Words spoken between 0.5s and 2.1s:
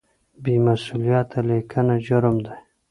مسؤلیته لیکنه